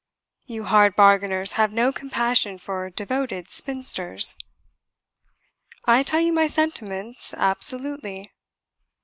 [0.47, 4.35] You hard bargainers have no compassion for devoted spinsters."
[5.85, 8.31] "I tell you my sentiments absolutely."